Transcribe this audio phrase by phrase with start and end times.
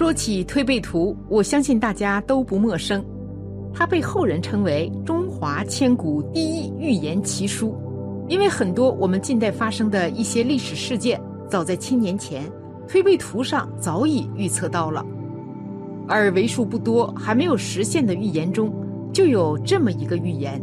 [0.00, 3.04] 说起推背图，我相信大家都不陌生，
[3.70, 7.76] 它被后人称为中华千古第一预言奇书，
[8.26, 11.20] 因为很多我们近代发生的一些历史事件，
[11.50, 12.50] 早在千年前，
[12.88, 15.04] 推背图上早已预测到了。
[16.08, 18.72] 而为数不多还没有实现的预言中，
[19.12, 20.58] 就有这么一个预言：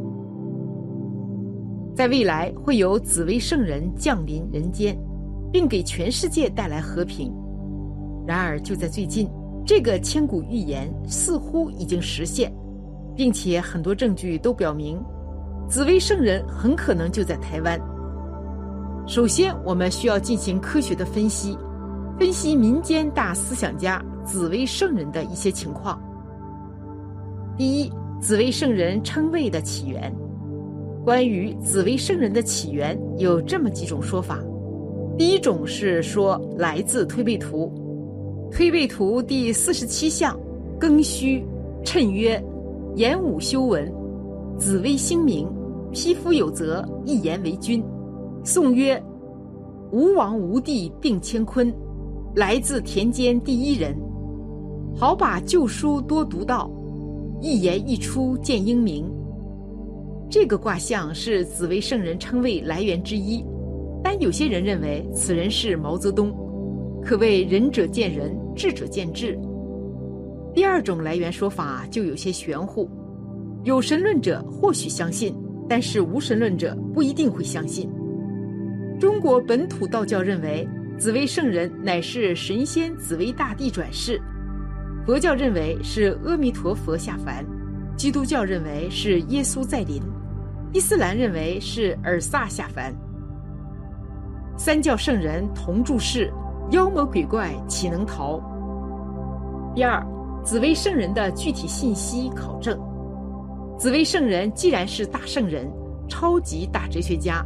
[1.95, 4.97] 在未来会有紫薇圣人降临人间，
[5.51, 7.31] 并给全世界带来和平。
[8.27, 9.29] 然而，就在最近，
[9.65, 12.51] 这个千古预言似乎已经实现，
[13.15, 15.01] 并且很多证据都表明，
[15.69, 17.79] 紫薇圣人很可能就在台湾。
[19.07, 21.57] 首先，我们需要进行科学的分析，
[22.19, 25.97] 分析民间大思想家紫薇圣人的一些情况。
[27.55, 30.13] 第一，紫薇圣人称谓的起源。
[31.05, 34.37] 关于紫薇圣人的起源，有这么几种说法。
[35.17, 37.73] 第一种是说来自推背图。
[38.51, 40.37] 推背图第四十七象，
[40.79, 41.43] 庚戌，
[41.83, 42.41] 谶曰：
[42.95, 43.91] 言武修文，
[44.57, 45.47] 紫微星明，
[45.91, 47.83] 匹夫有责，一言为君。
[48.43, 49.01] 颂曰：
[49.91, 51.73] 吴王吴地并乾坤，
[52.35, 53.95] 来自田间第一人。
[54.95, 56.71] 好把旧书多读到，
[57.41, 59.05] 一言一出见英明。
[60.29, 63.45] 这个卦象是紫微圣人称谓来源之一，
[64.03, 66.33] 但有些人认为此人是毛泽东。
[67.07, 69.39] 可谓仁者见仁，智者见智。
[70.53, 72.91] 第二种来源说法就有些玄乎，
[73.63, 75.33] 有神论者或许相信，
[75.69, 77.89] 但是无神论者不一定会相信。
[78.99, 80.67] 中国本土道教认为
[80.99, 84.21] 紫薇圣人乃是神仙紫薇大帝转世，
[85.05, 87.45] 佛教认为是阿弥陀佛下凡，
[87.95, 90.01] 基督教认为是耶稣在临，
[90.73, 92.93] 伊斯兰认为是尔萨下凡，
[94.57, 96.29] 三教圣人同住世。
[96.71, 98.41] 妖魔鬼怪岂能逃？
[99.73, 100.05] 第二，
[100.43, 102.77] 紫薇圣人的具体信息考证。
[103.77, 105.71] 紫薇圣人既然是大圣人、
[106.09, 107.41] 超级大哲学家，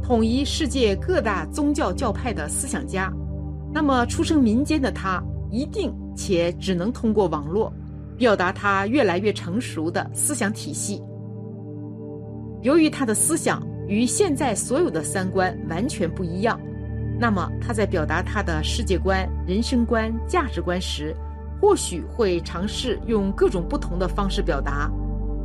[0.00, 3.12] 统一世界各大宗教教派的思想家，
[3.74, 5.20] 那么出生民间的他，
[5.50, 7.72] 一定且只能通过网络，
[8.16, 11.02] 表达他越来越成熟的思想体系。
[12.62, 16.60] 由于他的思想与现在所有的三观完全不一样。
[17.20, 21.14] 那么他在表达他的世界观、人生观、价值观时，
[21.60, 24.90] 或许会尝试用各种不同的方式表达。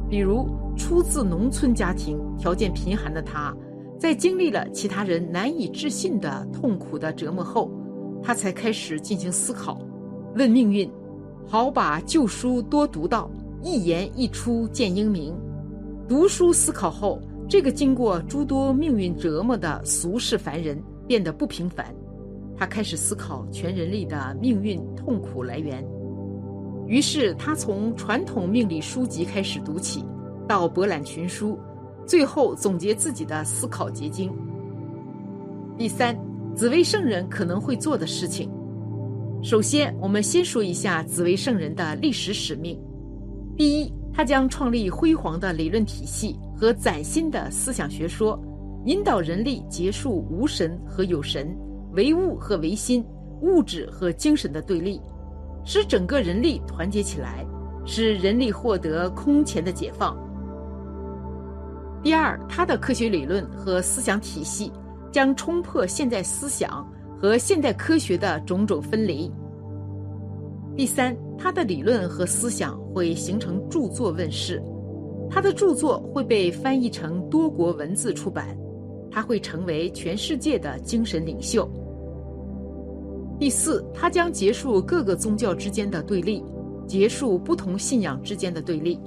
[0.09, 0.47] 比如，
[0.78, 3.53] 出自农村家庭、条件贫寒的他，
[4.00, 7.69] 在经历了其他人难以置信的痛苦的折磨后，
[8.24, 9.78] 他才开始进行思考，
[10.38, 10.90] 问命运：
[11.46, 13.30] 好把旧书多读到，
[13.62, 15.36] 一言一出见英明。
[16.07, 17.19] 读书思考后，
[17.50, 20.81] 这个经过诸多命运折磨的俗世凡人。
[21.08, 21.94] 变得不平凡，
[22.58, 25.86] 他开始思考全人类的命运痛苦来源。
[26.88, 30.06] 于是他从传统命理书籍开始读起，
[30.48, 31.58] 到博览群书，
[32.06, 34.32] 最后总结自己的思考结晶。
[35.78, 36.18] 第三，
[36.56, 38.50] 紫薇圣人可能会做的事情。
[39.42, 42.80] 首先，我们先说一下紫薇圣人的历史使命。
[43.58, 48.40] 第一，他将创立辉煌的理论体系和崭新的思想学说。
[48.85, 51.57] 引导人类结束无神和有神、
[51.94, 53.03] 唯物和唯心、
[53.41, 55.01] 物质和精神的对立，
[55.63, 57.44] 使整个人类团结起来，
[57.84, 60.16] 使人类获得空前的解放。
[62.03, 64.72] 第二，他的科学理论和思想体系
[65.12, 66.88] 将冲破现代思想
[67.19, 69.34] 和现代科学的种种分离。
[70.75, 74.62] 第三，他的理论和思想会形成著作问世，
[75.28, 78.56] 他的著作会被翻译成多国文字出版。
[79.16, 81.66] 他会成为全世界的精神领袖。
[83.40, 86.44] 第四，他将结束各个宗教之间的对立，
[86.86, 89.00] 结束不同信仰之间的对立。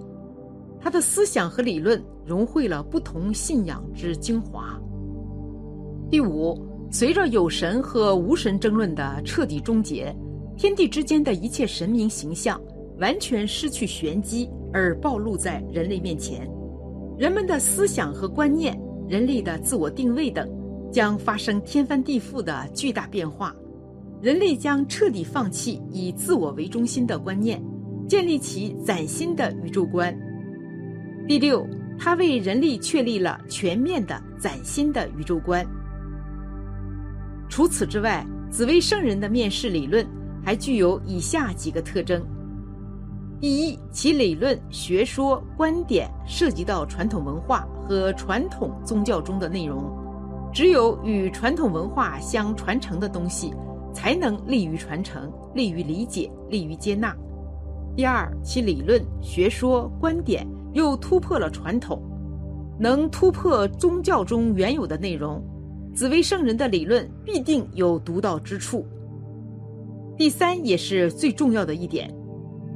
[0.80, 4.80] 他的思想和理论融汇了不同信仰之精华。
[6.10, 6.58] 第五，
[6.90, 10.16] 随着有神和无神争论的彻底终结，
[10.56, 12.58] 天地之间的一切神明形象
[12.98, 16.50] 完全失去玄机，而暴露在人类面前，
[17.18, 18.74] 人们的思想和观念。
[19.08, 20.46] 人类的自我定位等
[20.92, 23.54] 将发生天翻地覆的巨大变化，
[24.20, 27.62] 人类将彻底放弃以自我为中心的观念，
[28.06, 30.14] 建立起崭新的宇宙观。
[31.26, 31.66] 第六，
[31.98, 35.66] 它为人类确立了全面的崭新的宇宙观。
[37.48, 40.06] 除此之外，紫薇圣人的面试理论
[40.44, 42.22] 还具有以下几个特征。
[43.40, 49.90] 第一，其理论学说观点涉及到传统文化和传统宗教中的内容，
[50.52, 53.50] 只有与传统文化相传承的东西，
[53.94, 57.16] 才能利于传承，利于理解，利于接纳。
[57.96, 61.98] 第二，其理论、学说、观点又突破了传统，
[62.78, 65.42] 能突破宗教中原有的内容。
[65.94, 68.86] 紫薇圣人的理论必定有独到之处。
[70.16, 72.12] 第三，也是最重要的一点，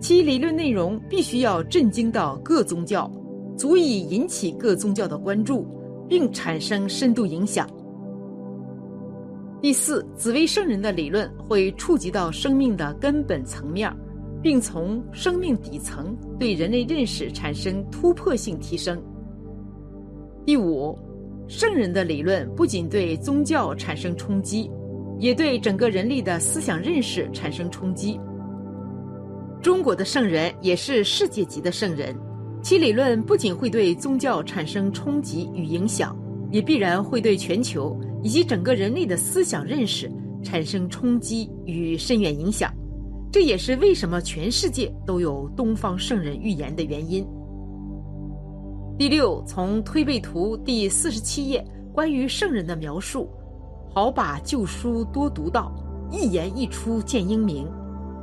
[0.00, 3.08] 其理论内容必须要震惊到各宗教，
[3.56, 5.66] 足以引起各宗教的关注，
[6.08, 7.68] 并产生深度影响。
[9.60, 13.92] 第四，紫薇圣人的理论会触及到生命的根本层面，
[14.42, 19.02] 并从生命底层对人类认识产生突破性提升。
[20.44, 20.98] 第五。
[21.48, 24.70] 圣人的理论不仅对宗教产生冲击，
[25.18, 28.18] 也对整个人类的思想认识产生冲击。
[29.60, 32.16] 中国的圣人也是世界级的圣人，
[32.62, 36.16] 其理论不仅会对宗教产生冲击与影响，
[36.50, 40.10] 也必然会对全球以及整个人类的思想认识
[40.44, 42.72] 产生冲击与深远影响。
[43.32, 47.26] 这也是为什么全世界都有东方圣人预言的原因。
[48.96, 53.28] 第六，从推背图第四十七页关于圣人的描述，
[53.92, 55.72] 好把旧书多读到，
[56.10, 57.66] 一言一出见英明。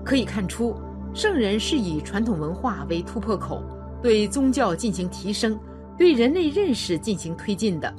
[0.05, 0.75] 可以看出，
[1.13, 3.61] 圣人是以传统文化为突破口，
[4.01, 5.59] 对宗教进行提升，
[5.97, 7.93] 对人类认识进行推进的。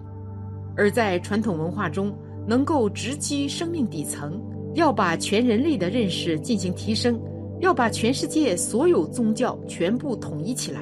[0.76, 2.16] 而在传统文化中，
[2.46, 4.40] 能够直击生命底层，
[4.74, 7.20] 要把全人类的认识进行提升，
[7.60, 10.80] 要把全世界所有宗教全部统一起来。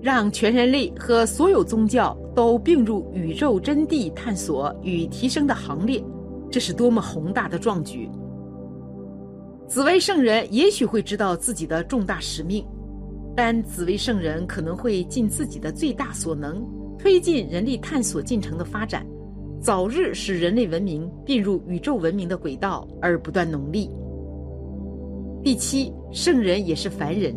[0.00, 6.02] 让全人类和所有宗教都并入宇宙真谛探索与提升的行列，
[6.50, 8.08] 这是多么宏大的壮举！
[9.66, 12.64] 紫薇圣人也许会知道自己的重大使命，
[13.42, 16.62] 但紫薇圣人可能会尽自己的最大所能，
[16.98, 19.02] 推进人类探索进程的发展，
[19.62, 23.90] 早日使人类文明并入宇宙文明的轨道而不断努力。
[25.42, 27.34] 第七，圣人也是凡人。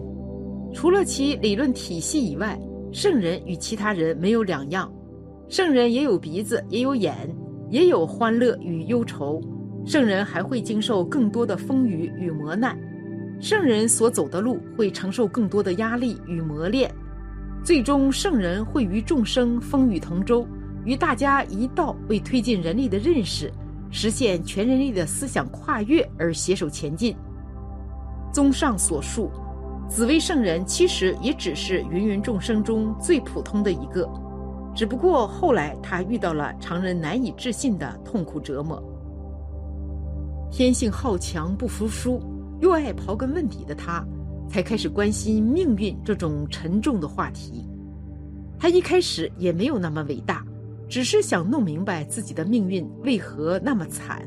[0.73, 2.59] 除了其理论体系以外，
[2.91, 4.94] 圣人与其他人没有两样。
[5.47, 7.15] 圣人也有鼻子，也有眼，
[7.69, 9.39] 也有欢乐与忧愁。
[9.85, 12.77] 圣人还会经受更多的风雨与磨难。
[13.44, 16.90] 圣人所走的路会承受更多的压力与磨练。
[17.62, 20.48] 最终，圣人会与众生风雨同舟，
[20.86, 23.51] 与大家一道为推进人类的认识，
[23.92, 27.18] 实现全人类的思想跨越而携手前进。
[28.31, 29.30] 综上所述。
[29.90, 34.10] 紫薇圣人其实也只是芸芸众生中最普通的一个，
[34.74, 38.81] 只不过后来他遇到了常人难以置信的痛苦折磨。
[40.50, 42.22] 天性好强、不服输，
[42.63, 44.01] 又爱刨根问底的他，
[44.48, 47.68] 才开始关心命运这种沉重的话题。
[48.57, 50.45] 他一开始也没有那么伟大，
[50.88, 54.25] 只是想弄明白自己的命运为何那么惨。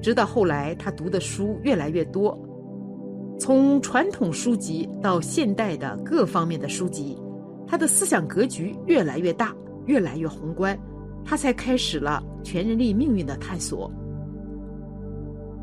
[0.00, 2.38] 直到后来，他读的书越来越多。
[3.40, 7.20] 从传统书籍到现代的各方面的书籍，
[7.66, 9.52] 他的思想格局越来越大，
[9.86, 10.78] 越来越宏观，
[11.24, 13.90] 他才开始了全人类命运的探索。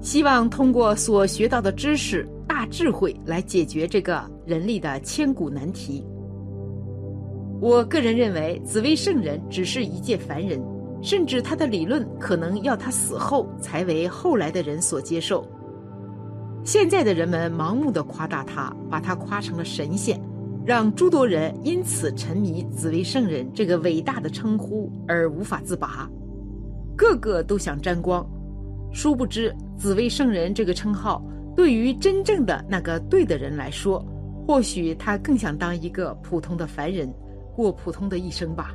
[0.02, 6.04] 希望通过所学到的知识、大智慧来解决这个人类的千古难题。
[7.62, 10.60] 我个人认为，紫薇圣人只是一介凡人，
[11.04, 15.48] 甚至他的理论可能要他死后才为后来的人所接受。
[16.64, 20.20] 现在的人们盲目的夸大他，把他夸成了神仙，
[20.66, 26.10] 让诸多人因此沉迷“紫薇圣人”这个伟大的称呼而无法自拔，
[26.96, 28.28] 个个都想沾光。
[28.92, 31.24] 殊不知，“紫薇圣人”这个称号
[31.56, 34.06] 对于真正的那个对的人来说，
[34.46, 37.12] 或许他更想当一个普通的凡人，
[37.56, 38.72] 过普通的一生吧。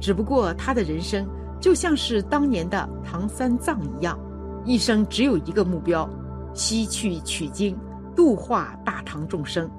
[0.00, 1.26] 只不过他的人生
[1.60, 4.18] 就像是当年的唐三藏一样，
[4.64, 6.08] 一生只有一个目标。
[6.54, 7.76] 西去取经，
[8.14, 9.70] 度化大唐众生。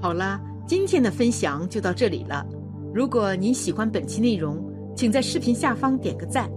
[0.00, 2.44] 好了，今天的分享就到这里了。
[2.92, 4.60] 如果您喜欢本期内容，
[4.96, 6.50] 请在视频下方点个赞，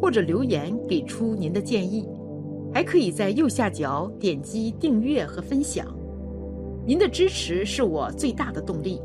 [0.00, 2.08] 或者留言给出您的建议。
[2.72, 5.86] 还可以在右下角点击订阅和分享。
[6.86, 9.00] 您的支持是我最大的动力。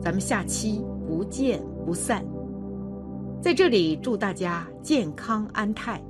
[0.00, 2.24] 咱们下期不见不散。
[3.40, 6.00] 在这里祝大家健康安泰。